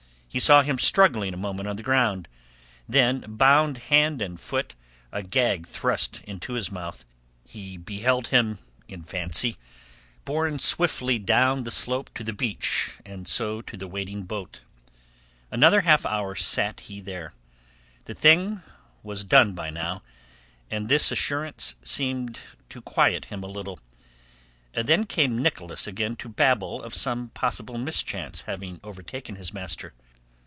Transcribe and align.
He 0.33 0.39
saw 0.39 0.61
him 0.61 0.79
struggling 0.79 1.33
a 1.33 1.37
moment 1.37 1.67
on 1.67 1.75
the 1.75 1.83
ground, 1.83 2.29
then, 2.87 3.25
bound 3.27 3.77
hand 3.77 4.21
and 4.21 4.39
foot, 4.39 4.75
a 5.11 5.21
gag 5.23 5.67
thrust 5.67 6.21
into 6.23 6.53
his 6.53 6.71
mouth, 6.71 7.03
he 7.43 7.75
beheld 7.75 8.29
him 8.29 8.57
in 8.87 9.03
fancy 9.03 9.57
borne 10.23 10.57
swiftly 10.57 11.19
down 11.19 11.65
the 11.65 11.69
slope 11.69 12.09
to 12.13 12.23
the 12.23 12.31
beach 12.31 12.93
and 13.05 13.27
so 13.27 13.61
to 13.63 13.75
the 13.75 13.89
waiting 13.89 14.23
boat. 14.23 14.61
Another 15.51 15.81
half 15.81 16.05
hour 16.05 16.33
sat 16.33 16.79
he 16.79 17.01
there. 17.01 17.33
The 18.05 18.13
thing 18.13 18.61
was 19.03 19.25
done 19.25 19.51
by 19.53 19.69
now, 19.69 20.01
and 20.69 20.87
this 20.87 21.11
assurance 21.11 21.75
seemed 21.83 22.39
to 22.69 22.81
quiet 22.81 23.25
him 23.25 23.43
a 23.43 23.47
little. 23.47 23.81
Then 24.73 25.03
came 25.03 25.41
Nicholas 25.41 25.87
again 25.87 26.15
to 26.15 26.29
babble 26.29 26.81
of 26.83 26.95
some 26.95 27.31
possible 27.31 27.77
mischance 27.77 28.43
having 28.43 28.79
overtaken 28.81 29.35
his 29.35 29.51
master. 29.53 29.93